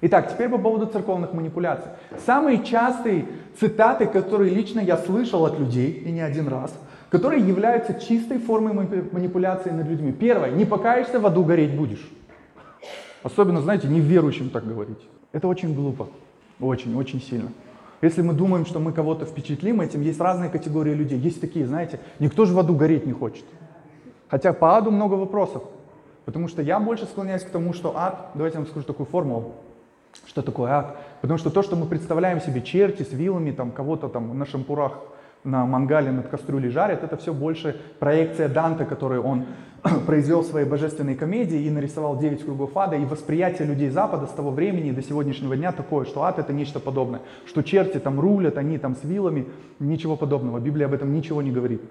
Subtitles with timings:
[0.00, 1.90] Итак, теперь по поводу церковных манипуляций.
[2.24, 3.26] Самые частые
[3.58, 6.72] цитаты, которые лично я слышал от людей, и не один раз,
[7.10, 10.12] которые являются чистой формой манипуляции над людьми.
[10.12, 12.08] Первое, не покаешься, в аду гореть будешь.
[13.24, 15.00] Особенно, знаете, неверующим так говорить.
[15.32, 16.06] Это очень глупо.
[16.60, 17.50] Очень, очень сильно.
[18.00, 21.18] Если мы думаем, что мы кого-то впечатлим этим, есть разные категории людей.
[21.18, 23.44] Есть такие, знаете, никто же в аду гореть не хочет.
[24.28, 25.64] Хотя по аду много вопросов.
[26.24, 29.54] Потому что я больше склоняюсь к тому, что ад, давайте я вам скажу такую формулу,
[30.38, 30.96] что такое ад.
[31.20, 34.92] Потому что то, что мы представляем себе, черти с вилами, там кого-то там на шампурах
[35.44, 39.46] на мангале над кастрюлей жарят, это все больше проекция Данте, который он
[40.06, 44.30] произвел в своей божественной комедии и нарисовал 9 кругов ада, и восприятие людей Запада с
[44.30, 48.58] того времени до сегодняшнего дня такое, что ад это нечто подобное, что черти там рулят,
[48.58, 49.46] они там с вилами,
[49.80, 51.82] ничего подобного, Библия об этом ничего не говорит.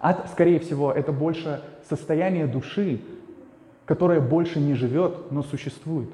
[0.00, 3.00] Ад, скорее всего, это больше состояние души,
[3.86, 6.10] которое больше не живет, но существует.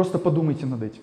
[0.00, 1.02] Просто подумайте над этим.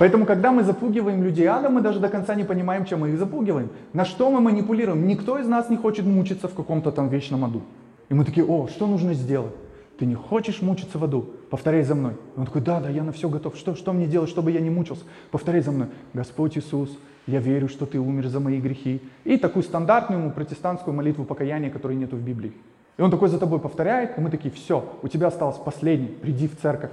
[0.00, 3.18] Поэтому, когда мы запугиваем людей ада, мы даже до конца не понимаем, чем мы их
[3.20, 3.68] запугиваем.
[3.92, 5.06] На что мы манипулируем?
[5.06, 7.62] Никто из нас не хочет мучиться в каком-то там вечном аду.
[8.08, 9.52] И мы такие, о, что нужно сделать?
[10.00, 11.30] Ты не хочешь мучиться в аду?
[11.48, 12.14] Повторяй за мной.
[12.14, 13.56] И он такой, да, да, я на все готов.
[13.56, 15.04] Что, что мне делать, чтобы я не мучился?
[15.30, 15.86] Повторяй за мной.
[16.12, 16.90] Господь Иисус,
[17.28, 19.00] я верю, что ты умер за мои грехи.
[19.22, 22.52] И такую стандартную ему протестантскую молитву покаяния, которой нету в Библии.
[22.96, 26.48] И он такой за тобой повторяет, и мы такие, все, у тебя осталось последний, приди
[26.48, 26.90] в церковь.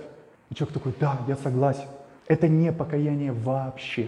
[0.49, 1.88] И человек такой, да, я согласен.
[2.27, 4.07] Это не покаяние вообще.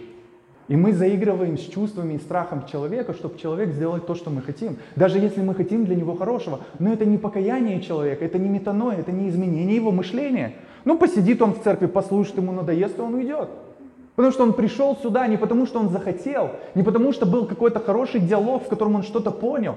[0.67, 4.77] И мы заигрываем с чувствами и страхом человека, чтобы человек сделал то, что мы хотим.
[4.95, 6.59] Даже если мы хотим для него хорошего.
[6.79, 10.55] Но это не покаяние человека, это не метаноя, это не изменение его мышления.
[10.83, 13.49] Ну, посидит он в церкви, послушает, ему надоест, и он уйдет.
[14.15, 17.79] Потому что он пришел сюда не потому, что он захотел, не потому, что был какой-то
[17.79, 19.75] хороший диалог, в котором он что-то понял.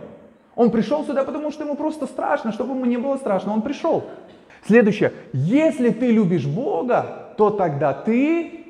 [0.56, 4.04] Он пришел сюда, потому что ему просто страшно, чтобы ему не было страшно, он пришел.
[4.66, 5.12] Следующее.
[5.32, 8.66] Если ты любишь Бога, то тогда ты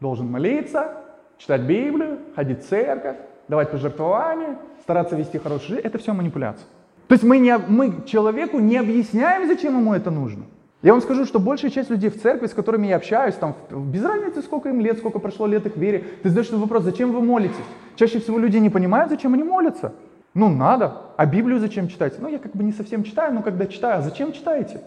[0.00, 0.92] должен молиться,
[1.38, 3.16] читать Библию, ходить в церковь,
[3.48, 5.80] давать пожертвования, стараться вести хорошую жизнь.
[5.82, 6.66] Это все манипуляция.
[7.08, 10.44] То есть мы, не, мы человеку не объясняем, зачем ему это нужно.
[10.82, 14.04] Я вам скажу, что большая часть людей в церкви, с которыми я общаюсь, там, без
[14.04, 17.56] разницы, сколько им лет, сколько прошло лет их вере, ты задаешь вопрос, зачем вы молитесь?
[17.96, 19.94] Чаще всего люди не понимают, зачем они молятся.
[20.34, 20.98] Ну, надо.
[21.16, 22.16] А Библию зачем читать?
[22.18, 24.82] Ну, я как бы не совсем читаю, но когда читаю, а зачем читаете?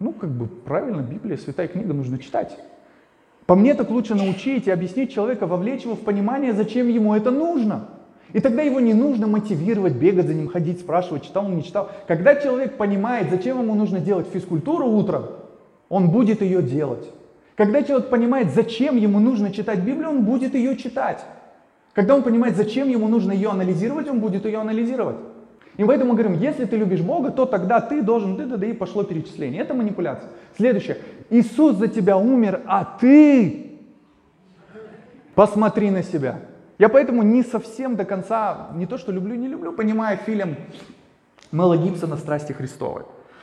[0.00, 2.56] Ну, как бы правильно, Библия, святая книга, нужно читать.
[3.44, 7.30] По мне так лучше научить и объяснить человека, вовлечь его в понимание, зачем ему это
[7.30, 7.88] нужно.
[8.32, 11.90] И тогда его не нужно мотивировать, бегать за ним, ходить, спрашивать, читал он, не читал.
[12.08, 15.26] Когда человек понимает, зачем ему нужно делать физкультуру утром,
[15.90, 17.06] он будет ее делать.
[17.56, 21.22] Когда человек понимает, зачем ему нужно читать Библию, он будет ее читать.
[21.92, 25.16] Когда он понимает, зачем ему нужно ее анализировать, он будет ее анализировать.
[25.76, 28.66] И поэтому мы говорим, если ты любишь Бога, то тогда ты должен, да, да, да,
[28.66, 29.62] и пошло перечисление.
[29.62, 30.30] Это манипуляция.
[30.56, 30.98] Следующее.
[31.30, 33.78] Иисус за тебя умер, а ты
[35.34, 36.40] посмотри на себя.
[36.78, 40.56] Я поэтому не совсем до конца, не то что люблю, не люблю, понимаю фильм
[41.52, 43.02] Мела Гибсона «Страсти Христовой».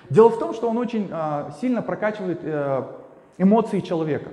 [0.10, 2.84] Дело в том, что он очень э, сильно прокачивает э,
[3.38, 4.32] эмоции человека.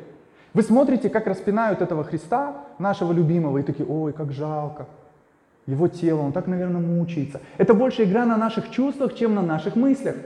[0.52, 4.86] Вы смотрите, как распинают этого Христа, нашего любимого, и такие, ой, как жалко,
[5.66, 7.40] его тело, он так, наверное, мучается.
[7.58, 10.16] Это больше игра на наших чувствах, чем на наших мыслях.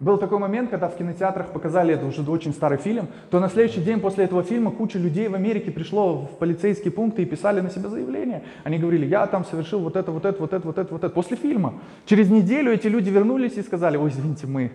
[0.00, 3.80] Был такой момент, когда в кинотеатрах показали, это уже очень старый фильм, то на следующий
[3.80, 7.70] день после этого фильма куча людей в Америке пришло в полицейские пункты и писали на
[7.70, 8.42] себя заявление.
[8.64, 11.14] Они говорили, я там совершил вот это, вот это, вот это, вот это, вот это.
[11.14, 11.74] После фильма.
[12.04, 14.72] Через неделю эти люди вернулись и сказали, ой, извините, мы...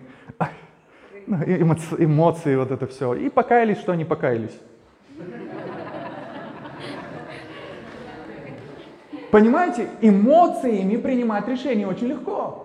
[1.26, 3.12] Ну, эмоции, эмоции, вот это все.
[3.12, 4.58] И покаялись, что они покаялись.
[9.30, 12.64] Понимаете, эмоциями принимать решения очень легко.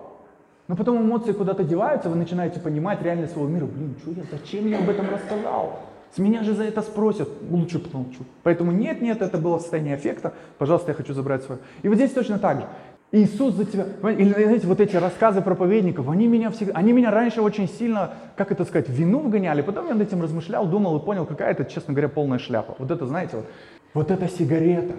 [0.66, 3.66] Но потом эмоции куда-то деваются, вы начинаете понимать реальность своего мира.
[3.66, 5.80] Блин, что я, зачем я об этом рассказал?
[6.14, 7.28] С меня же за это спросят.
[7.50, 8.20] Лучше помолчу.
[8.44, 10.32] Поэтому нет, нет, это было состояние эффекта.
[10.58, 11.60] Пожалуйста, я хочу забрать свое.
[11.82, 12.66] И вот здесь точно так же.
[13.12, 13.84] Иисус за тебя.
[14.10, 18.50] Или, знаете, вот эти рассказы проповедников, они меня всегда, они меня раньше очень сильно, как
[18.50, 19.60] это сказать, вину вгоняли.
[19.62, 22.74] Потом я над этим размышлял, думал и понял, какая это, честно говоря, полная шляпа.
[22.78, 23.46] Вот это, знаете, вот,
[23.92, 24.94] вот эта сигарета,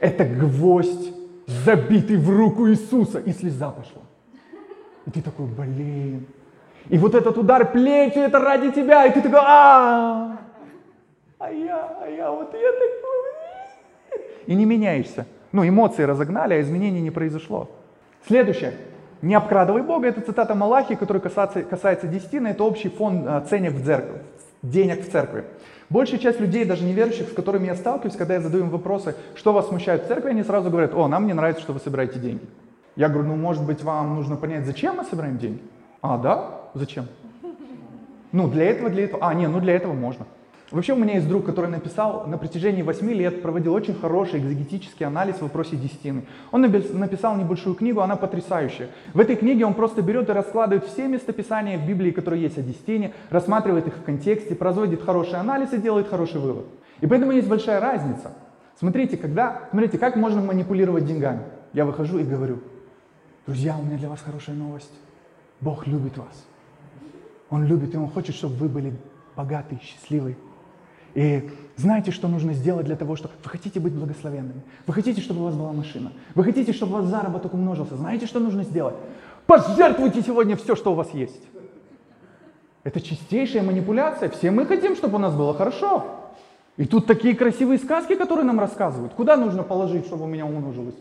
[0.00, 1.12] это гвоздь,
[1.46, 4.02] забитый в руку Иисуса, и слеза пошла.
[5.06, 6.26] И ты такой, блин.
[6.88, 10.38] И вот этот удар плетью, это ради тебя, и ты такой, а,
[11.38, 14.22] а я, а я, вот я такой.
[14.46, 15.26] И не меняешься.
[15.52, 17.68] Ну, эмоции разогнали, а изменений не произошло.
[18.26, 18.74] Следующее.
[19.22, 23.72] Не обкрадывай Бога, это цитата Малахи, который касается, касается десятины, это общий фон а, ценник
[23.72, 24.20] в церкви,
[24.62, 25.44] денег в церкви.
[25.88, 29.52] Большая часть людей, даже неверующих, с которыми я сталкиваюсь, когда я задаю им вопросы, что
[29.52, 32.44] вас смущает в церкви, они сразу говорят, о, нам не нравится, что вы собираете деньги.
[32.96, 35.60] Я говорю, ну, может быть, вам нужно понять, зачем мы собираем деньги?
[36.02, 36.60] А, да?
[36.74, 37.06] Зачем?
[38.32, 39.26] Ну, для этого, для этого.
[39.26, 40.26] А, не, ну для этого можно.
[40.72, 45.06] Вообще у меня есть друг, который написал на протяжении 8 лет, проводил очень хороший экзегетический
[45.06, 46.26] анализ в вопросе десятины.
[46.50, 48.88] Он написал небольшую книгу, она потрясающая.
[49.14, 52.62] В этой книге он просто берет и раскладывает все местописания в Библии, которые есть о
[52.62, 56.66] десятине, рассматривает их в контексте, производит хороший анализ и делает хороший вывод.
[57.00, 58.32] И поэтому есть большая разница.
[58.76, 61.42] Смотрите, когда, смотрите, как можно манипулировать деньгами.
[61.74, 62.58] Я выхожу и говорю,
[63.46, 64.92] друзья, у меня для вас хорошая новость.
[65.60, 66.44] Бог любит вас.
[67.50, 68.92] Он любит, и Он хочет, чтобы вы были
[69.36, 70.36] богатые, счастливые.
[71.16, 73.32] И знаете, что нужно сделать для того, чтобы...
[73.42, 74.60] Вы хотите быть благословенными.
[74.86, 76.12] Вы хотите, чтобы у вас была машина.
[76.34, 77.96] Вы хотите, чтобы у вас заработок умножился.
[77.96, 78.94] Знаете, что нужно сделать?
[79.46, 81.42] Пожертвуйте сегодня все, что у вас есть.
[82.84, 84.28] Это чистейшая манипуляция.
[84.28, 86.04] Все мы хотим, чтобы у нас было хорошо.
[86.76, 89.14] И тут такие красивые сказки, которые нам рассказывают.
[89.14, 90.96] Куда нужно положить, чтобы у меня умножилось?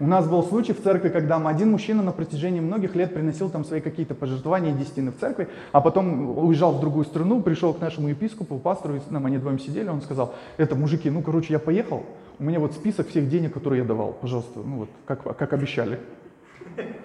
[0.00, 3.66] У нас был случай в церкви, когда один мужчина на протяжении многих лет приносил там
[3.66, 8.08] свои какие-то пожертвования десятины в церкви, а потом уезжал в другую страну, пришел к нашему
[8.08, 12.06] епископу, пастору, и нам они вдвоем сидели, он сказал, это, мужики, ну, короче, я поехал,
[12.38, 16.00] у меня вот список всех денег, которые я давал, пожалуйста, ну вот, как, как обещали.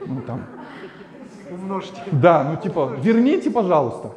[0.07, 0.43] Ну, там.
[1.51, 2.01] Умножьте.
[2.13, 4.13] Да, ну, типа, верните, пожалуйста.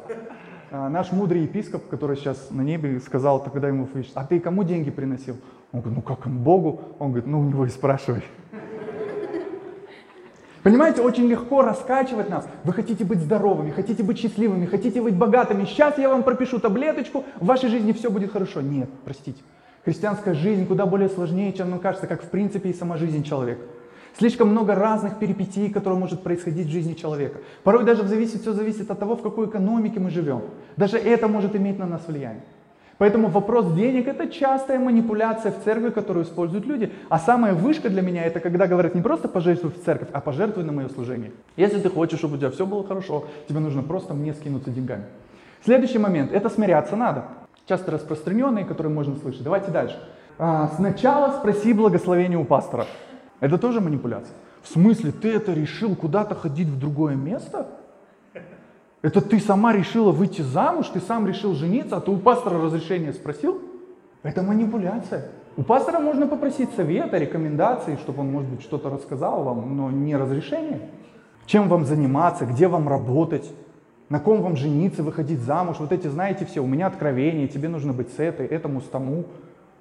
[0.71, 4.89] А наш мудрый епископ, который сейчас на небе, сказал, когда ему а ты кому деньги
[4.89, 5.35] приносил?
[5.73, 6.81] Он говорит, ну как, Богу?
[6.99, 8.23] Он говорит, ну у него и спрашивай.
[10.63, 12.47] Понимаете, очень легко раскачивать нас.
[12.63, 15.65] Вы хотите быть здоровыми, хотите быть счастливыми, хотите быть богатыми.
[15.65, 18.61] Сейчас я вам пропишу таблеточку, в вашей жизни все будет хорошо.
[18.61, 19.41] Нет, простите.
[19.85, 23.61] Христианская жизнь куда более сложнее, чем нам кажется, как в принципе и сама жизнь человека.
[24.17, 27.39] Слишком много разных перипетий, которые может происходить в жизни человека.
[27.63, 30.41] Порой даже зависит, все зависит от того, в какой экономике мы живем.
[30.75, 32.43] Даже это может иметь на нас влияние.
[32.99, 36.91] Поэтому вопрос денег– это частая манипуляция в церкви, которую используют люди.
[37.07, 40.65] А самая вышка для меня– это когда говорят не просто пожертвуй в церковь, а пожертвуй
[40.65, 41.31] на мое служение.
[41.55, 45.05] Если ты хочешь, чтобы у тебя все было хорошо, тебе нужно просто мне скинуться деньгами.
[45.63, 47.23] Следующий момент– это смиряться надо.
[47.65, 49.43] Часто распространенные, которые можно слышать.
[49.43, 49.97] Давайте дальше.
[50.37, 52.85] А, сначала спроси благословение у пастора.
[53.39, 54.35] Это тоже манипуляция.
[54.61, 57.65] В смысле, ты это решил куда-то ходить в другое место?
[59.01, 63.13] Это ты сама решила выйти замуж, ты сам решил жениться, а ты у пастора разрешение
[63.13, 63.61] спросил?
[64.23, 65.29] Это манипуляция.
[65.55, 70.15] У пастора можно попросить совета, рекомендации, чтобы он, может быть, что-то рассказал вам, но не
[70.17, 70.89] разрешение.
[71.45, 73.49] Чем вам заниматься, где вам работать,
[74.09, 75.77] на ком вам жениться, выходить замуж.
[75.79, 79.25] Вот эти, знаете, все, у меня откровение, тебе нужно быть с этой, этому, с тому.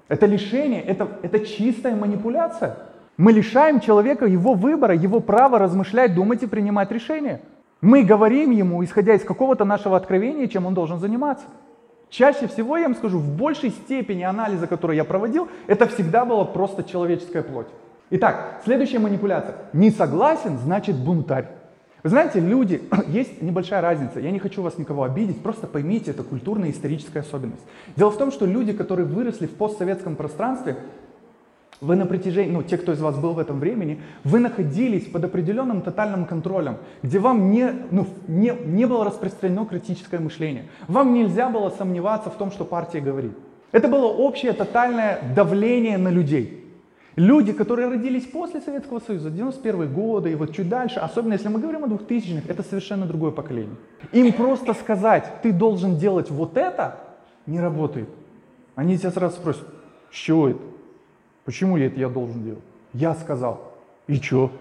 [0.06, 2.76] Это лишение, это, это чистая манипуляция.
[3.16, 7.40] Мы лишаем человека его выбора, его права размышлять, думать и принимать решения.
[7.80, 11.46] Мы говорим ему, исходя из какого-то нашего откровения, чем он должен заниматься.
[12.10, 16.44] Чаще всего, я вам скажу, в большей степени анализа, который я проводил, это всегда была
[16.44, 17.68] просто человеческая плоть.
[18.10, 19.56] Итак, следующая манипуляция.
[19.72, 21.48] Не согласен, значит бунтарь.
[22.02, 26.22] Вы знаете, люди, есть небольшая разница, я не хочу вас никого обидеть, просто поймите, это
[26.22, 27.62] культурная историческая особенность.
[27.96, 30.76] Дело в том, что люди, которые выросли в постсоветском пространстве,
[31.80, 35.24] вы на протяжении, ну, те, кто из вас был в этом времени, вы находились под
[35.24, 40.64] определенным тотальным контролем, где вам не, ну, не, не было распространено критическое мышление.
[40.88, 43.32] Вам нельзя было сомневаться в том, что партия говорит.
[43.70, 46.64] Это было общее тотальное давление на людей.
[47.16, 51.58] Люди, которые родились после Советского Союза, 91 годы и вот чуть дальше, особенно если мы
[51.58, 53.74] говорим о 2000-х, это совершенно другое поколение.
[54.12, 56.96] Им просто сказать, ты должен делать вот это,
[57.46, 58.08] не работает.
[58.76, 59.66] Они тебя сразу спросят,
[60.10, 60.60] что это?
[61.48, 62.62] Почему я это я должен делать?
[62.92, 63.72] Я сказал.
[64.06, 64.52] И что?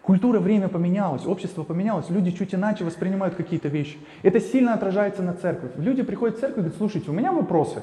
[0.00, 3.98] Культура, время поменялось, общество поменялось, люди чуть иначе воспринимают какие-то вещи.
[4.22, 5.72] Это сильно отражается на церковь.
[5.76, 7.82] Люди приходят в церковь и говорят, слушайте, у меня вопросы.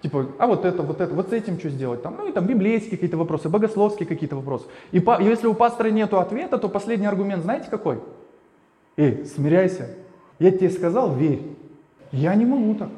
[0.00, 2.02] Типа, а вот это, вот это, вот с этим что сделать?
[2.02, 4.64] Там, ну и там библейские какие-то вопросы, богословские какие-то вопросы.
[4.90, 7.98] И по, если у пастора нет ответа, то последний аргумент знаете какой?
[8.96, 9.90] Эй, смиряйся.
[10.38, 11.42] Я тебе сказал, верь.
[12.12, 12.88] Я не могу так.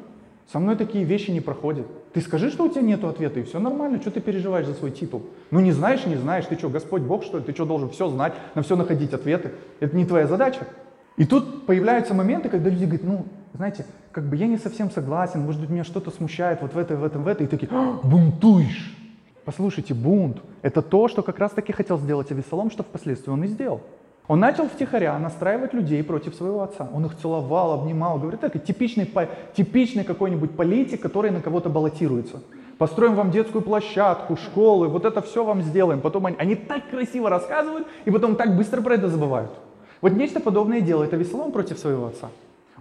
[0.49, 1.87] Со мной такие вещи не проходят.
[2.17, 4.89] Ты скажи, что у тебя нет ответа, и все нормально, что ты переживаешь за свой
[4.89, 5.21] титул?
[5.51, 7.43] Ну не знаешь, не знаешь, ты что, Господь Бог, что ли?
[7.43, 9.51] Ты что, должен все знать, на все находить ответы?
[9.79, 10.65] Это не твоя задача.
[11.15, 15.41] И тут появляются моменты, когда люди говорят, ну, знаете, как бы я не совсем согласен,
[15.41, 17.99] может быть, меня что-то смущает вот в это, в этом, в это, и такие, «А,
[18.03, 18.97] бунтуешь.
[19.45, 23.81] Послушайте, бунт– это то, что как раз-таки хотел сделать Авесолом, что впоследствии он и сделал.
[24.27, 26.89] Он начал втихаря настраивать людей против своего отца.
[26.93, 29.09] Он их целовал, обнимал, говорит, это типичный,
[29.55, 32.41] типичный какой-нибудь политик, который на кого-то баллотируется.
[32.77, 36.01] Построим вам детскую площадку, школы, вот это все вам сделаем.
[36.01, 39.51] Потом они, они так красиво рассказывают, и потом так быстро про это забывают.
[40.01, 42.29] Вот нечто подобное делает Авесолом против своего отца.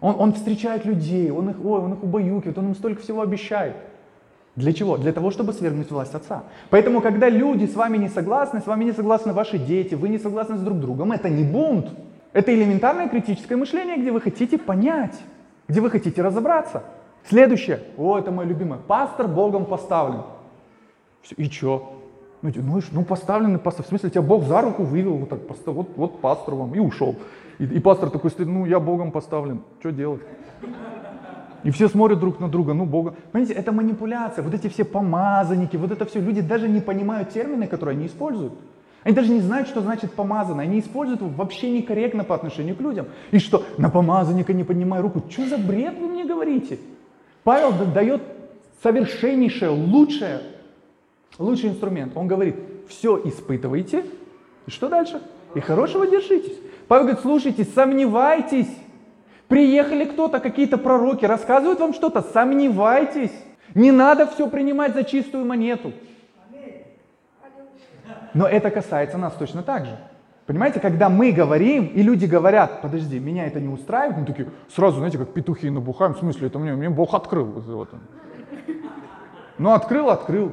[0.00, 3.76] Он, он встречает людей, он их, ой, он их убаюкивает, он им столько всего обещает.
[4.57, 4.97] Для чего?
[4.97, 6.45] Для того, чтобы свергнуть власть Отца.
[6.71, 10.19] Поэтому, когда люди с вами не согласны, с вами не согласны ваши дети, вы не
[10.19, 11.91] согласны с друг другом, это не бунт.
[12.33, 15.15] Это элементарное критическое мышление, где вы хотите понять,
[15.69, 16.85] где вы хотите разобраться.
[17.29, 17.81] Следующее.
[17.99, 18.79] О, это мое любимое.
[18.79, 20.23] Пастор Богом поставлен.
[21.23, 22.01] Все, и что?
[22.43, 23.85] Ну, ну, ну, поставленный пастор.
[23.85, 27.17] В смысле, тебя Бог за руку вывел, вот так, вот, вот пастор вам, и ушел.
[27.59, 30.23] И, и пастор такой стоит, ну, я Богом поставлен, что делать?
[31.65, 33.15] И все смотрят друг на друга, ну, Бога.
[33.33, 36.21] Понимаете, это манипуляция, вот эти все помазанники, вот это все.
[36.21, 38.53] Люди даже не понимают термины, которые они используют.
[39.07, 40.65] Они даже не знают, что значит помазанный.
[40.65, 43.07] Они используют его вообще некорректно по отношению к людям.
[43.31, 45.23] И что, на помазанника не поднимай руку.
[45.31, 46.79] Что за бред вы мне говорите?
[47.45, 48.21] Павел дает
[48.83, 50.41] совершеннейшее, лучшее,
[51.39, 52.17] лучший инструмент.
[52.17, 52.57] Он говорит,
[52.89, 54.05] все испытывайте.
[54.67, 55.23] И что дальше?
[55.55, 56.59] И хорошего держитесь.
[56.89, 58.69] Павел говорит, слушайте, сомневайтесь.
[59.49, 63.33] Приехали кто-то, какие-то пророки, рассказывают вам что-то, сомневайтесь.
[63.75, 65.93] Не надо все принимать за чистую монету.
[68.35, 69.99] Но это касается нас точно так же.
[70.47, 74.99] Понимаете, когда мы говорим, и люди говорят, подожди, меня это не устраивает, мы такие, сразу,
[74.99, 77.47] знаете, как петухи набухаем, в смысле, это мне, мне Бог открыл.
[77.47, 78.00] Вот он.
[79.59, 80.53] Ну, открыл, открыл.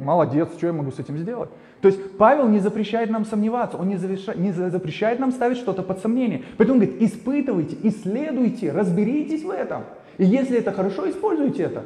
[0.00, 1.50] Молодец, что я могу с этим сделать?
[1.84, 5.82] То есть Павел не запрещает нам сомневаться, он не, завершает, не запрещает нам ставить что-то
[5.82, 6.42] под сомнение.
[6.56, 9.82] Поэтому он говорит, испытывайте, исследуйте, разберитесь в этом.
[10.16, 11.82] И если это хорошо, используйте это.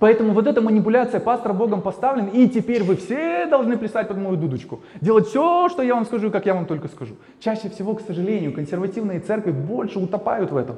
[0.00, 4.36] Поэтому вот эта манипуляция пастора Богом поставлен, и теперь вы все должны плясать под мою
[4.36, 4.80] дудочку.
[5.00, 7.14] Делать все, что я вам скажу, как я вам только скажу.
[7.38, 10.74] Чаще всего, к сожалению, консервативные церкви больше утопают в этом.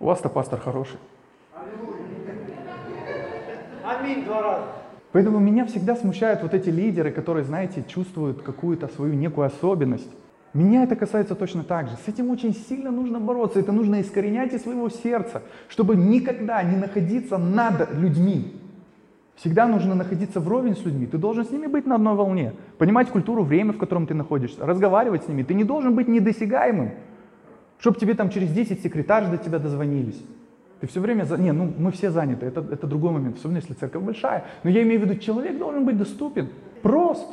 [0.00, 0.98] У вас-то пастор хороший.
[3.84, 4.81] Аминь два раза.
[5.12, 10.10] Поэтому меня всегда смущают вот эти лидеры, которые, знаете, чувствуют какую-то свою некую особенность.
[10.54, 11.96] Меня это касается точно так же.
[12.04, 13.60] С этим очень сильно нужно бороться.
[13.60, 18.54] Это нужно искоренять из своего сердца, чтобы никогда не находиться над людьми.
[19.36, 21.06] Всегда нужно находиться вровень с людьми.
[21.06, 22.52] Ты должен с ними быть на одной волне.
[22.78, 24.64] Понимать культуру, время, в котором ты находишься.
[24.66, 25.42] Разговаривать с ними.
[25.42, 26.90] Ты не должен быть недосягаемым.
[27.78, 30.22] Чтобы тебе там через 10 секретарь до тебя дозвонились.
[30.82, 31.24] Ты все время...
[31.24, 31.38] За...
[31.38, 32.44] Не, ну мы все заняты.
[32.44, 33.36] Это, это другой момент.
[33.36, 34.44] Особенно если церковь большая.
[34.64, 36.48] Но я имею в виду, человек должен быть доступен.
[36.82, 37.28] Прост.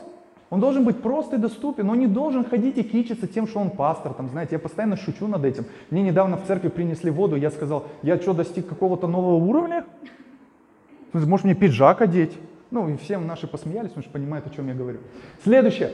[0.51, 3.72] Он должен быть просто и доступен, он не должен ходить и кичиться тем, что он
[3.72, 4.13] пастор.
[4.13, 5.65] Там, знаете, я постоянно шучу над этим.
[5.89, 9.86] Мне недавно в церкви принесли воду, я сказал, я что, достиг какого-то нового уровня?
[11.13, 12.38] Может мне пиджак одеть?
[12.72, 15.00] Ну, и всем наши посмеялись, потому что понимают, о чем я говорю.
[15.44, 15.91] Следующее.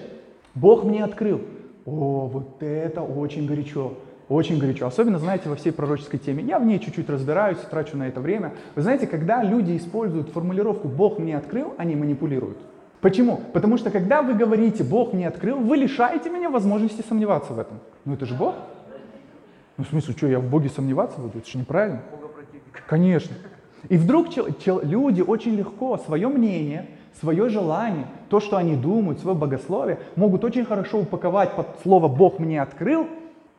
[0.56, 1.42] Бог мне открыл.
[1.86, 3.94] О, вот это очень горячо.
[4.28, 4.88] Очень горячо.
[4.88, 6.44] Особенно, знаете, во всей пророческой теме.
[6.44, 8.54] Я в ней чуть-чуть разбираюсь, трачу на это время.
[8.74, 12.58] Вы знаете, когда люди используют формулировку «Бог мне открыл», они манипулируют.
[13.02, 13.40] Почему?
[13.54, 17.80] Потому что когда вы говорите, Бог мне открыл, вы лишаете меня возможности сомневаться в этом.
[18.04, 18.56] Ну это же Бог.
[19.78, 21.38] Ну в смысле, что я в Боге сомневаться буду?
[21.38, 22.02] Это же неправильно.
[22.88, 23.36] Конечно.
[23.90, 26.88] И вдруг чел, чел, люди очень легко свое мнение,
[27.20, 32.40] свое желание, то, что они думают, свое богословие, могут очень хорошо упаковать под слово «Бог
[32.40, 33.08] мне открыл»,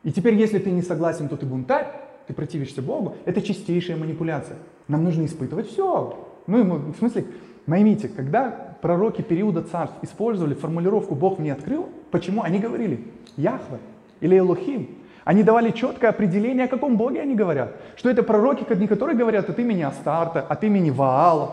[0.03, 1.87] и теперь, если ты не согласен, то ты бунтарь,
[2.27, 3.15] ты противишься Богу.
[3.25, 4.57] Это чистейшая манипуляция.
[4.87, 6.27] Нам нужно испытывать все.
[6.45, 6.63] Ну,
[6.93, 7.25] в смысле,
[7.65, 12.43] поймите, когда пророки периода царств использовали формулировку «Бог мне открыл», почему?
[12.43, 13.03] Они говорили
[13.35, 13.79] «Яхве»
[14.21, 14.89] или «Элохим».
[15.23, 17.75] Они давали четкое определение, о каком Боге они говорят.
[17.97, 21.51] Что это пророки, не которые говорят от имени Астарта, от имени Ваала,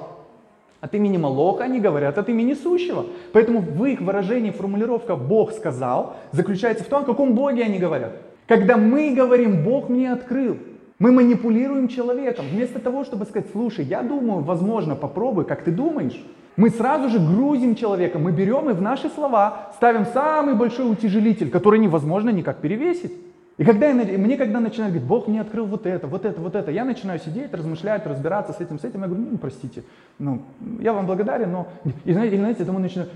[0.80, 3.06] от имени Молоха они говорят, от имени Сущего.
[3.32, 8.12] Поэтому в их выражении формулировка «Бог сказал» заключается в том, о каком Боге они говорят.
[8.46, 10.58] Когда мы говорим «Бог мне открыл»,
[10.98, 12.46] мы манипулируем человеком.
[12.50, 16.22] Вместо того, чтобы сказать, слушай, я думаю, возможно, попробуй, как ты думаешь,
[16.56, 21.50] мы сразу же грузим человека, мы берем и в наши слова ставим самый большой утяжелитель,
[21.50, 23.12] который невозможно никак перевесить.
[23.56, 26.54] И когда я, мне когда начинают говорить, Бог мне открыл вот это, вот это, вот
[26.54, 29.84] это, я начинаю сидеть, размышлять, разбираться с этим, с этим, я говорю, ну, простите,
[30.18, 30.42] ну,
[30.80, 31.68] я вам благодарен, но,
[32.04, 33.10] и знаете, и, знаете этому начинаю,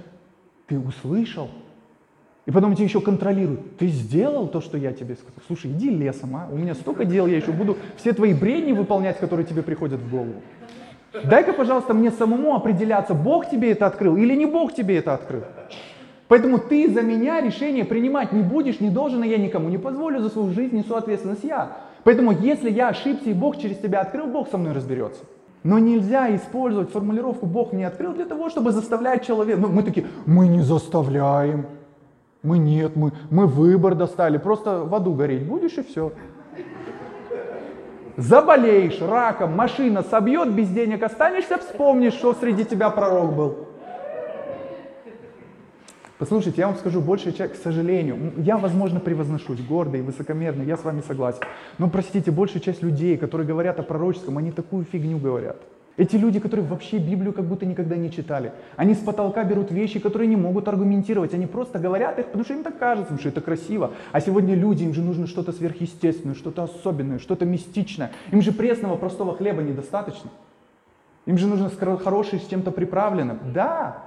[0.66, 1.48] ты услышал,
[2.48, 3.76] и потом тебя еще контролируют.
[3.76, 5.34] Ты сделал то, что я тебе сказал.
[5.46, 6.48] Слушай, иди лесом, а?
[6.50, 10.10] У меня столько дел, я еще буду все твои бредни выполнять, которые тебе приходят в
[10.10, 10.40] голову.
[11.24, 15.42] Дай-ка, пожалуйста, мне самому определяться, Бог тебе это открыл или не Бог тебе это открыл.
[16.28, 20.20] Поэтому ты за меня решение принимать не будешь, не должен, и я никому не позволю
[20.20, 21.76] за свою жизнь несу ответственность я.
[22.04, 25.20] Поэтому если я ошибся и Бог через тебя открыл, Бог со мной разберется.
[25.64, 29.60] Но нельзя использовать формулировку «Бог мне открыл» для того, чтобы заставлять человека.
[29.60, 31.66] Ну, мы такие, мы не заставляем.
[32.48, 34.38] Мы нет, мы, мы выбор достали.
[34.38, 36.12] Просто в аду гореть будешь и все.
[38.16, 43.68] Заболеешь раком, машина собьет, без денег останешься, вспомнишь, что среди тебя пророк был.
[46.18, 50.84] Послушайте, я вам скажу, большая часть, к сожалению, я, возможно, превозношусь, гордый, высокомерный, я с
[50.84, 51.42] вами согласен.
[51.76, 55.58] Но, простите, большая часть людей, которые говорят о пророческом, они такую фигню говорят.
[55.98, 58.52] Эти люди, которые вообще Библию как будто никогда не читали.
[58.76, 61.34] Они с потолка берут вещи, которые не могут аргументировать.
[61.34, 63.90] Они просто говорят их, потому что им так кажется, потому что это красиво.
[64.12, 68.12] А сегодня люди, им же нужно что-то сверхъестественное, что-то особенное, что-то мистичное.
[68.30, 70.30] Им же пресного простого хлеба недостаточно.
[71.26, 73.40] Им же нужно хорошее с чем-то приправленным.
[73.52, 74.04] Да,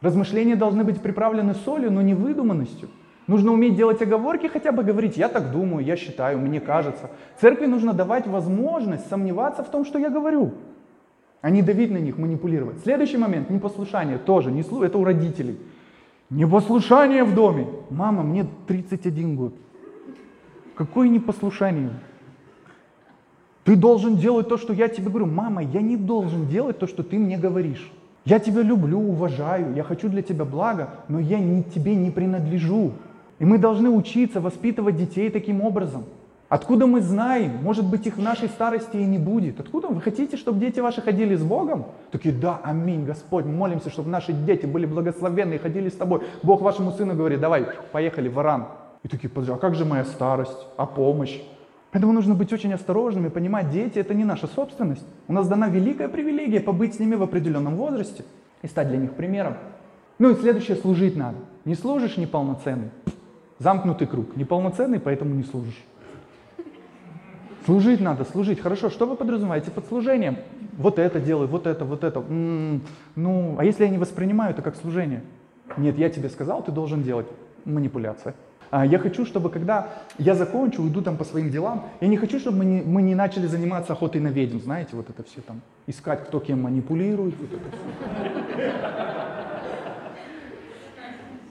[0.00, 2.88] размышления должны быть приправлены солью, но не выдуманностью.
[3.26, 7.10] Нужно уметь делать оговорки, хотя бы говорить, я так думаю, я считаю, мне кажется.
[7.38, 10.54] Церкви нужно давать возможность сомневаться в том, что я говорю
[11.40, 12.80] а не давить на них, манипулировать.
[12.82, 14.82] Следующий момент, непослушание, тоже, не слу...
[14.82, 15.58] это у родителей.
[16.30, 17.66] Непослушание в доме.
[17.90, 19.54] Мама, мне 31 год.
[20.74, 21.90] Какое непослушание?
[23.64, 25.26] Ты должен делать то, что я тебе говорю.
[25.26, 27.90] Мама, я не должен делать то, что ты мне говоришь.
[28.24, 32.92] Я тебя люблю, уважаю, я хочу для тебя блага, но я не, тебе не принадлежу.
[33.38, 36.04] И мы должны учиться воспитывать детей таким образом.
[36.48, 37.58] Откуда мы знаем?
[37.62, 39.60] Может быть, их в нашей старости и не будет.
[39.60, 41.86] Откуда вы хотите, чтобы дети ваши ходили с Богом?
[42.10, 46.22] Такие, да, аминь, Господь, молимся, чтобы наши дети были благословенны и ходили с тобой.
[46.42, 48.68] Бог вашему сыну говорит, давай, поехали в Иран.
[49.02, 51.38] И такие, подожди, а как же моя старость, а помощь?
[51.92, 55.06] Поэтому нужно быть очень осторожными, понимать, дети это не наша собственность.
[55.26, 58.24] У нас дана великая привилегия побыть с ними в определенном возрасте
[58.62, 59.58] и стать для них примером.
[60.18, 61.36] Ну и следующее, служить надо.
[61.66, 62.90] Не служишь неполноценный,
[63.58, 64.34] замкнутый круг.
[64.34, 65.84] Неполноценный, поэтому не служишь.
[67.68, 68.60] Служить надо, служить.
[68.60, 70.38] Хорошо, что вы подразумеваете под служением?
[70.78, 72.20] Вот это делаю, вот это, вот это.
[72.20, 72.80] М-м,
[73.14, 75.20] ну, а если я не воспринимаю это как служение?
[75.76, 77.26] Нет, я тебе сказал, ты должен делать.
[77.66, 78.34] Манипуляция.
[78.70, 82.38] А я хочу, чтобы когда я закончу, уйду там по своим делам, я не хочу,
[82.40, 85.60] чтобы мы не, мы не начали заниматься охотой на ведьм, знаете, вот это все там,
[85.86, 88.72] искать, кто кем манипулирует, вот это все.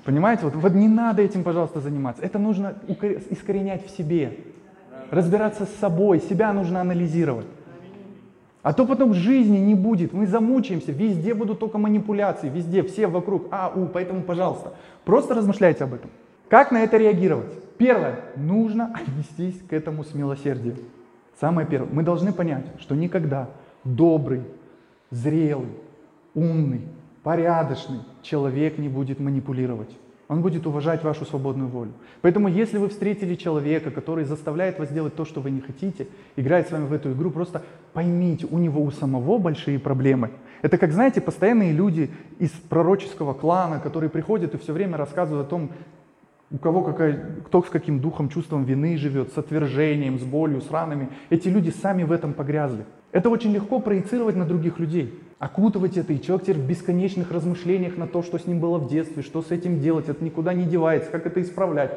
[0.04, 2.24] Понимаете, вот, вот не надо этим, пожалуйста, заниматься.
[2.24, 2.74] Это нужно
[3.30, 4.36] искоренять в себе
[5.12, 7.48] разбираться с собой, себя нужно анализировать.
[8.64, 13.48] А то потом жизни не будет, мы замучаемся, везде будут только манипуляции, везде, все вокруг,
[13.52, 14.74] а, у, поэтому, пожалуйста,
[15.06, 16.10] просто размышляйте об этом.
[16.50, 17.54] Как на это реагировать?
[17.78, 20.78] Первое, нужно отнестись к этому с милосердием.
[21.40, 23.50] Самое первое, мы должны понять, что никогда
[23.84, 24.42] добрый,
[25.12, 25.70] зрелый,
[26.34, 26.82] умный,
[27.24, 29.92] порядочный человек не будет манипулировать.
[30.28, 31.92] Он будет уважать вашу свободную волю.
[32.22, 36.68] Поэтому, если вы встретили человека, который заставляет вас делать то, что вы не хотите, играет
[36.68, 37.64] с вами в эту игру, просто
[37.94, 40.32] поймите, у него у самого большие проблемы.
[40.62, 42.10] Это как, знаете, постоянные люди
[42.40, 45.70] из пророческого клана, которые приходят и все время рассказывают о том,
[46.52, 50.70] у кого какая, кто с каким духом, чувством вины живет, с отвержением, с болью, с
[50.72, 51.10] ранами.
[51.30, 52.86] Эти люди сами в этом погрязли.
[53.14, 57.98] Это очень легко проецировать на других людей окутывать это, и человек теперь в бесконечных размышлениях
[57.98, 60.66] на то, что с ним было в детстве, что с этим делать, это никуда не
[60.66, 61.92] девается, как это исправлять.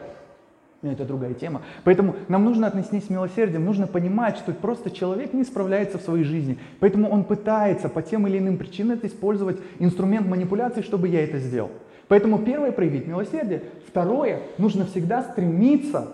[0.83, 1.61] Это другая тема.
[1.85, 6.25] Поэтому нам нужно отнестись с милосердием, нужно понимать, что просто человек не справляется в своей
[6.25, 6.59] жизни.
[6.79, 11.71] Поэтому он пытается по тем или иным причинам использовать инструмент манипуляции, чтобы я это сделал.
[12.09, 13.63] Поэтому первое проявить милосердие.
[13.87, 16.09] Второе, нужно всегда стремиться,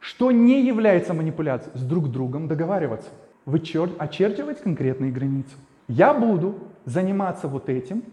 [0.00, 3.10] что не является манипуляцией, с друг другом договариваться.
[3.46, 3.90] Вычер...
[3.98, 5.52] очерчивать конкретные границы.
[5.90, 8.04] Я буду заниматься вот этим,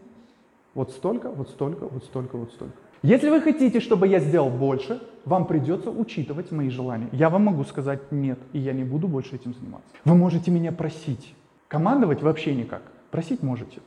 [0.74, 2.74] вот столько, вот столько, вот столько, вот столько.
[3.04, 7.08] Если вы хотите, чтобы я сделал больше, вам придется учитывать мои желания.
[7.12, 9.88] Я вам могу сказать нет, и я не буду больше этим заниматься.
[10.06, 11.36] Вы можете меня просить.
[11.68, 12.82] Командовать вообще никак.
[13.12, 13.80] Просить можете.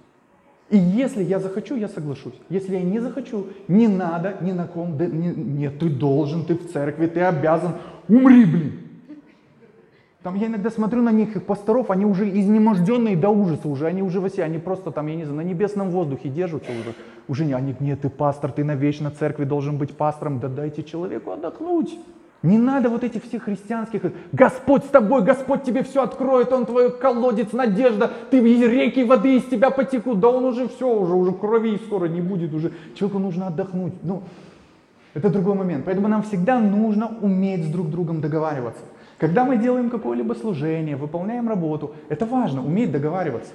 [0.68, 2.34] И если я захочу, я соглашусь.
[2.48, 6.54] Если я не захочу, не надо, ни на ком, да, не, нет, ты должен, ты
[6.54, 7.72] в церкви, ты обязан,
[8.06, 8.79] умри, блин.
[10.22, 14.02] Там я иногда смотрю на них, их пасторов, они уже изнеможденные до ужаса уже, они
[14.02, 16.94] уже вообще, они просто там, я не знаю, на небесном воздухе держатся уже.
[17.26, 21.30] Уже не, они, нет, ты пастор, ты навечно церкви должен быть пастором, да дайте человеку
[21.30, 21.98] отдохнуть.
[22.42, 24.02] Не надо вот этих всех христианских,
[24.32, 29.44] Господь с тобой, Господь тебе все откроет, Он твой колодец, надежда, ты реки воды из
[29.44, 33.46] тебя потекут, да он уже все, уже, уже крови скоро не будет, уже человеку нужно
[33.46, 33.94] отдохнуть.
[34.02, 34.22] Ну,
[35.14, 35.84] это другой момент.
[35.86, 38.82] Поэтому нам всегда нужно уметь с друг другом договариваться.
[39.20, 43.52] Когда мы делаем какое-либо служение, выполняем работу, это важно, уметь договариваться.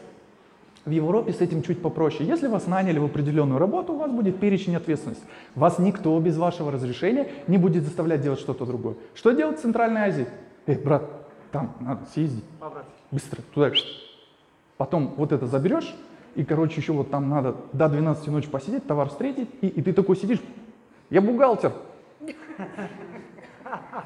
[0.86, 2.30] В Европе с этим чуть попроще.
[2.30, 5.26] Если вас наняли в определенную работу, у вас будет перечень ответственности.
[5.56, 8.94] Вас никто без вашего разрешения не будет заставлять делать что-то другое.
[9.16, 10.28] Что делать в Центральной Азии?
[10.68, 11.10] Эй, брат,
[11.52, 12.46] там надо съездить.
[13.10, 13.72] Быстро, туда.
[14.78, 15.96] Потом вот это заберешь,
[16.36, 19.94] и, короче, еще вот там надо до 12 ночи посидеть, товар встретить, и, и ты
[19.94, 20.42] такой сидишь,
[21.10, 21.74] я бухгалтер.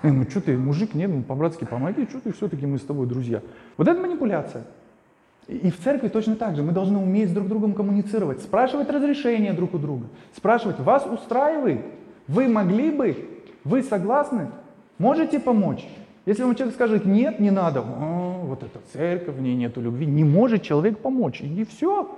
[0.01, 3.07] Э, ну что ты, мужик, нет, ну по-братски помоги, что ты, все-таки мы с тобой
[3.07, 3.41] друзья.
[3.77, 4.63] Вот это манипуляция.
[5.47, 6.63] И в церкви точно так же.
[6.63, 11.81] Мы должны уметь с друг другом коммуницировать, спрашивать разрешение друг у друга, спрашивать, вас устраивает?
[12.27, 13.27] Вы могли бы?
[13.63, 14.51] Вы согласны?
[14.99, 15.87] Можете помочь?
[16.25, 20.05] Если вам человек скажет нет, не надо, О, вот это церковь, в ней нету любви,
[20.05, 22.15] не может человек помочь, и все.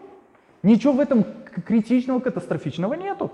[0.64, 1.24] Ничего в этом
[1.66, 3.32] критичного, катастрофичного нету.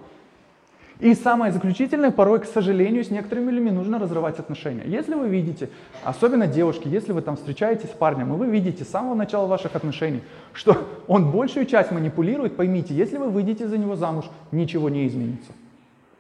[1.00, 4.84] И самое заключительное, порой, к сожалению, с некоторыми людьми нужно разрывать отношения.
[4.86, 5.70] Если вы видите,
[6.04, 9.76] особенно девушки, если вы там встречаетесь с парнем, и вы видите с самого начала ваших
[9.76, 10.76] отношений, что
[11.08, 15.52] он большую часть манипулирует, поймите, если вы выйдете за него замуж, ничего не изменится.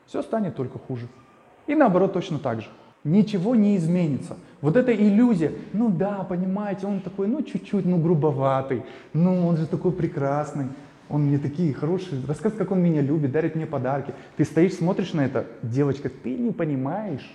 [0.05, 1.07] Все станет только хуже.
[1.65, 2.67] И наоборот точно так же.
[3.03, 4.37] Ничего не изменится.
[4.61, 9.65] Вот эта иллюзия, ну да, понимаете, он такой, ну чуть-чуть, ну грубоватый, ну он же
[9.65, 10.67] такой прекрасный.
[11.09, 14.13] Он мне такие хорошие, рассказывает, как он меня любит, дарит мне подарки.
[14.35, 17.27] Ты стоишь, смотришь на это, девочка, ты не понимаешь,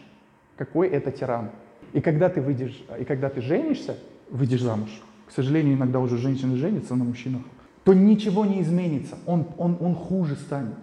[0.57, 1.51] какой это тиран.
[1.93, 3.97] И когда ты выйдешь, и когда ты женишься,
[4.31, 4.91] выйдешь замуж,
[5.27, 7.43] к сожалению, иногда уже женщины женятся на мужчинах,
[7.85, 10.77] то ничего не изменится, он, он, он хуже станет.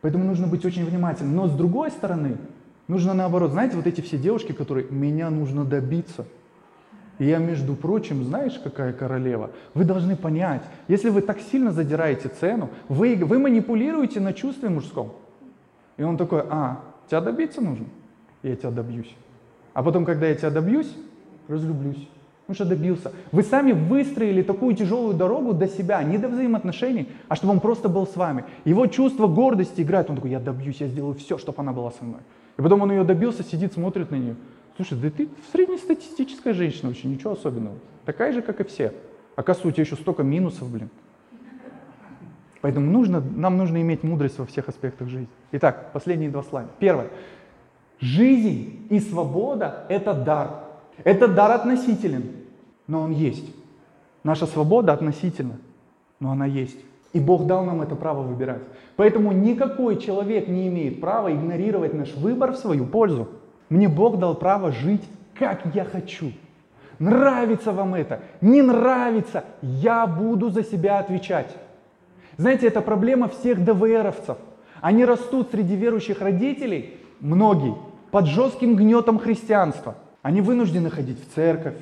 [0.00, 1.34] Поэтому нужно быть очень внимательным.
[1.34, 2.36] Но с другой стороны,
[2.86, 6.26] нужно наоборот, знаете, вот эти все девушки, которые «меня нужно добиться»,
[7.18, 9.50] и я, между прочим, знаешь, какая королева?
[9.74, 15.12] Вы должны понять, если вы так сильно задираете цену, вы, вы манипулируете на чувстве мужском.
[15.96, 17.86] И он такой, а, тебя добиться нужно?
[18.42, 19.14] Я тебя добьюсь.
[19.72, 20.94] А потом, когда я тебя добьюсь,
[21.48, 22.08] разлюблюсь.
[22.48, 23.12] Ну что добился.
[23.32, 27.88] Вы сами выстроили такую тяжелую дорогу до себя, не до взаимоотношений, а чтобы он просто
[27.88, 28.44] был с вами.
[28.64, 30.08] Его чувство гордости играет.
[30.10, 32.20] Он такой, я добьюсь, я сделаю все, чтобы она была со мной.
[32.56, 34.36] И потом он ее добился, сидит, смотрит на нее.
[34.76, 37.76] Слушай, да ты среднестатистическая женщина вообще, ничего особенного.
[38.04, 38.92] Такая же, как и все.
[39.34, 40.90] Оказывается, у тебя еще столько минусов, блин.
[42.60, 45.28] Поэтому нужно, нам нужно иметь мудрость во всех аспектах жизни.
[45.52, 46.70] Итак, последние два слайда.
[46.78, 47.08] Первое.
[48.00, 50.64] Жизнь и свобода– это дар.
[51.04, 52.24] Это дар относителен,
[52.86, 53.54] но он есть.
[54.24, 55.58] Наша свобода относительна,
[56.20, 56.78] но она есть.
[57.12, 58.62] И Бог дал нам это право выбирать.
[58.96, 63.28] Поэтому никакой человек не имеет права игнорировать наш выбор в свою пользу.
[63.68, 65.02] Мне Бог дал право жить,
[65.34, 66.32] как я хочу.
[66.98, 68.20] Нравится вам это?
[68.40, 69.44] Не нравится?
[69.60, 71.54] Я буду за себя отвечать.
[72.36, 74.38] Знаете, это проблема всех ДВРовцев.
[74.80, 77.74] Они растут среди верующих родителей, многие,
[78.10, 79.96] под жестким гнетом христианства.
[80.22, 81.76] Они вынуждены ходить в церковь,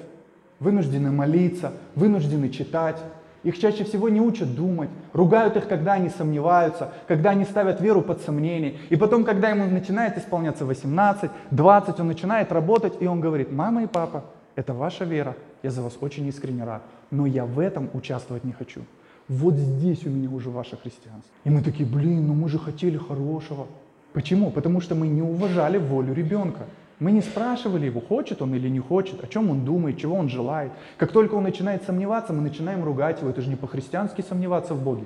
[0.61, 2.99] вынуждены молиться, вынуждены читать,
[3.45, 8.03] их чаще всего не учат думать, ругают их, когда они сомневаются, когда они ставят веру
[8.03, 8.77] под сомнение.
[8.89, 13.85] И потом, когда ему начинает исполняться 18, 20, он начинает работать, и он говорит, мама
[13.85, 14.25] и папа,
[14.57, 18.53] это ваша вера, я за вас очень искренне рад, но я в этом участвовать не
[18.53, 18.83] хочу.
[19.29, 21.31] Вот здесь у меня уже ваше христианство.
[21.45, 23.67] И мы такие, блин, ну мы же хотели хорошего.
[24.13, 24.51] Почему?
[24.51, 26.67] Потому что мы не уважали волю ребенка.
[27.05, 30.31] Мы не спрашивали его, хочет он или не хочет, о чем он думает, чего он
[30.31, 30.73] желает.
[30.97, 33.29] Как только он начинает сомневаться, мы начинаем ругать его.
[33.29, 35.05] Это же не по-христиански сомневаться в Боге.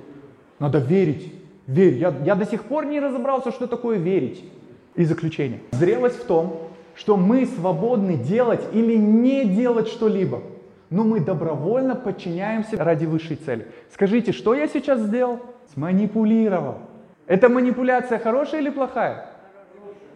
[0.59, 1.33] Надо верить.
[1.67, 1.95] Верь.
[1.95, 4.41] Я, я до сих пор не разобрался, что такое верить.
[4.95, 5.59] И заключение.
[5.71, 10.41] Зрелость в том, что мы свободны делать или не делать что-либо.
[10.89, 13.67] Но мы добровольно подчиняемся ради высшей цели.
[13.91, 15.41] Скажите, что я сейчас сделал?
[15.73, 16.77] Сманипулировал.
[17.27, 19.31] Эта манипуляция хорошая или плохая?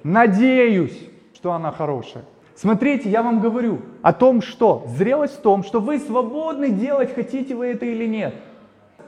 [0.06, 1.10] Надеюсь
[1.44, 2.24] что она хорошая.
[2.56, 7.54] Смотрите, я вам говорю о том, что зрелость в том, что вы свободны делать, хотите
[7.54, 8.34] вы это или нет.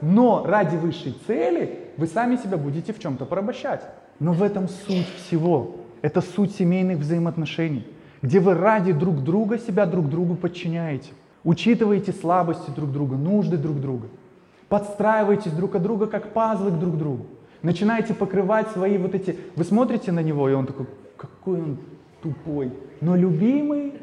[0.02, 3.80] Но ради высшей цели вы сами себя будете в чем-то порабощать.
[4.20, 5.76] Но в этом суть всего.
[6.02, 7.86] Это суть семейных взаимоотношений,
[8.20, 11.12] где вы ради друг друга себя друг другу подчиняете.
[11.42, 14.08] Учитываете слабости друг друга, нужды друг друга.
[14.68, 17.24] Подстраиваетесь друг от друга, как пазлы к друг другу.
[17.62, 19.38] Начинаете покрывать свои вот эти...
[19.56, 21.78] Вы смотрите на него, и он такой, какой он
[22.22, 23.94] тупой, но любимый.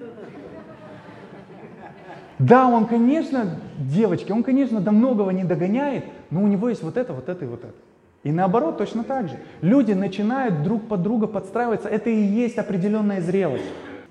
[2.39, 6.97] Да, он, конечно, девочки, он, конечно, до многого не догоняет, но у него есть вот
[6.97, 7.73] это, вот это и вот это.
[8.23, 9.37] И наоборот, точно так же.
[9.61, 11.89] Люди начинают друг под друга подстраиваться.
[11.89, 13.65] Это и есть определенная зрелость.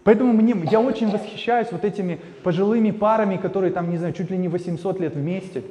[0.04, 4.36] Поэтому мне, я очень восхищаюсь вот этими пожилыми парами, которые там, не знаю, чуть ли
[4.36, 5.62] не 800 лет вместе,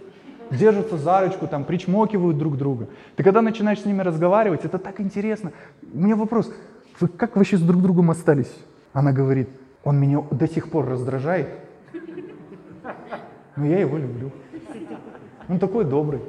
[0.50, 2.88] держатся за ручку, там, причмокивают друг друга.
[3.16, 5.52] Ты когда начинаешь с ними разговаривать, это так интересно.
[5.94, 6.52] У меня вопрос,
[7.00, 8.54] вы как вообще с друг другом остались?
[8.94, 9.50] Она говорит,
[9.84, 11.48] он меня до сих пор раздражает,
[13.56, 14.32] но я его люблю.
[15.48, 16.22] Он такой добрый.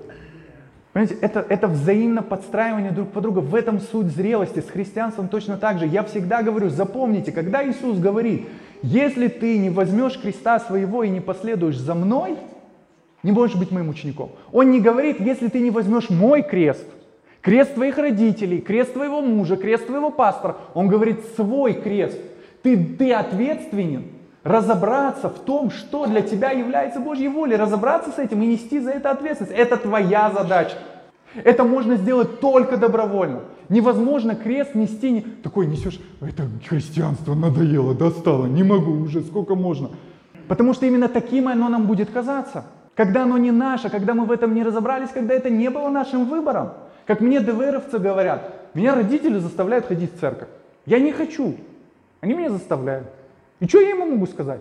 [0.92, 3.40] Понимаете, это, это взаимно подстраивание друг по другу.
[3.40, 4.60] В этом суть зрелости.
[4.60, 5.86] С христианством точно так же.
[5.86, 8.48] Я всегда говорю, запомните, когда Иисус говорит,
[8.82, 12.36] если ты не возьмешь креста своего и не последуешь за мной,
[13.22, 14.32] не можешь быть моим учеником.
[14.52, 16.86] Он не говорит, если ты не возьмешь мой крест–
[17.42, 20.56] Крест твоих родителей, крест твоего мужа, крест твоего пастора.
[20.74, 22.18] Он говорит свой крест.
[22.62, 24.04] Ты, ты ответственен
[24.44, 28.90] разобраться в том, что для тебя является Божьей волей, разобраться с этим и нести за
[28.90, 29.56] это ответственность.
[29.56, 30.76] Это твоя задача.
[31.34, 33.40] Это можно сделать только добровольно.
[33.68, 35.20] Невозможно крест нести, не...
[35.22, 39.90] такой несешь, это христианство надоело, достало, не могу уже, сколько можно.
[40.46, 42.66] Потому что именно таким оно нам будет казаться.
[42.94, 46.26] Когда оно не наше, когда мы в этом не разобрались, когда это не было нашим
[46.26, 46.72] выбором.
[47.06, 50.48] Как мне ДВРовцы говорят, меня родители заставляют ходить в церковь.
[50.86, 51.56] Я не хочу.
[52.20, 53.08] Они меня заставляют.
[53.60, 54.60] И что я ему могу сказать?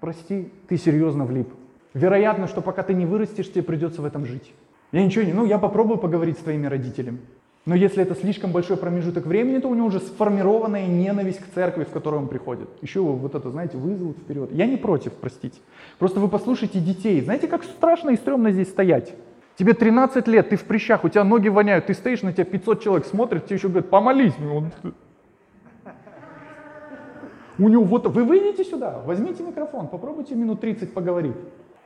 [0.00, 1.48] Прости, ты серьезно влип.
[1.94, 4.52] Вероятно, что пока ты не вырастешь, тебе придется в этом жить.
[4.92, 7.18] Я ничего не, ну я попробую поговорить с твоими родителями.
[7.64, 11.84] Но если это слишком большой промежуток времени, то у него уже сформированная ненависть к церкви,
[11.84, 12.68] в которую он приходит.
[12.80, 14.50] Еще его вот это, знаете, вызовут вперед.
[14.52, 15.60] Я не против, простите.
[15.98, 17.20] Просто вы послушайте детей.
[17.20, 19.14] Знаете, как страшно и стрёмно здесь стоять?
[19.56, 22.82] Тебе 13 лет, ты в прыщах, у тебя ноги воняют, ты стоишь, на тебя 500
[22.82, 24.34] человек смотрят, тебе еще говорят, помолись.
[27.58, 31.36] У него вот, вы выйдете сюда, возьмите микрофон, попробуйте минут 30 поговорить.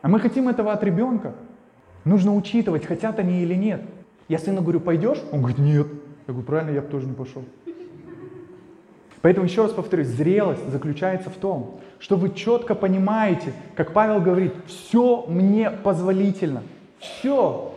[0.01, 1.35] А мы хотим этого от ребенка.
[2.05, 3.83] Нужно учитывать, хотят они или нет.
[4.29, 5.19] Я сыну говорю, пойдешь?
[5.33, 5.89] Он говорит, нет.
[6.29, 7.43] Я говорю, правильно, я бы тоже не пошел.
[9.23, 14.53] Поэтому еще раз повторюсь, зрелость заключается в том, что вы четко понимаете, как Павел говорит,
[14.67, 16.63] все мне позволительно.
[17.19, 17.73] Все.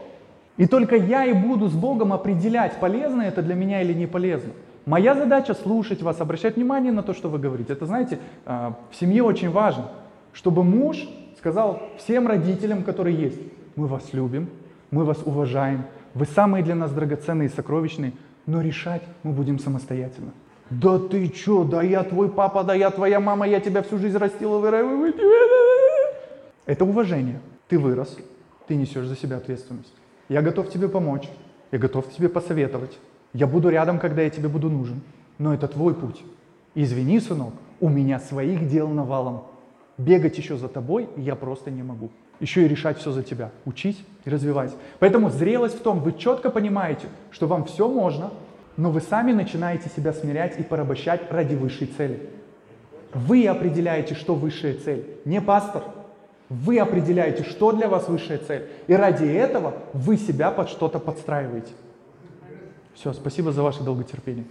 [0.57, 4.51] И только я и буду с Богом определять, полезно это для меня или не полезно.
[4.85, 7.73] Моя задача слушать вас, обращать внимание на то, что вы говорите.
[7.73, 9.85] Это, знаете, а, в семье очень важно,
[10.33, 13.39] чтобы муж сказал всем родителям, которые есть,
[13.75, 14.49] мы вас любим,
[14.91, 18.13] мы вас уважаем, вы самые для нас драгоценные и сокровищные,
[18.45, 20.31] но решать мы будем самостоятельно.
[20.69, 24.17] Да ты чё, да я твой папа, да я твоя мама, я тебя всю жизнь
[24.17, 25.13] растила, выращивала.
[26.65, 27.39] Это уважение.
[27.67, 28.17] Ты вырос,
[28.69, 29.91] ты несешь за себя ответственность.
[30.29, 31.27] Я готов тебе помочь,
[31.71, 32.99] я готов тебе посоветовать.
[33.33, 35.01] Я буду рядом, когда я тебе буду нужен.
[35.39, 36.21] Но это твой путь.
[36.75, 39.45] Извини, сынок, у меня своих дел навалом.
[39.97, 42.11] Бегать еще за тобой я просто не могу.
[42.39, 43.49] Еще и решать все за тебя.
[43.65, 44.75] Учись и развивайся.
[44.99, 48.29] Поэтому зрелость в том, вы четко понимаете, что вам все можно,
[48.77, 52.29] но вы сами начинаете себя смирять и порабощать ради высшей цели.
[53.15, 55.83] Вы определяете, что высшая цель, не пастор.
[56.49, 58.67] Вы определяете, что для вас высшая цель.
[58.87, 61.71] И ради этого вы себя под что-то подстраиваете.
[62.95, 64.45] Все, спасибо за ваше долготерпение.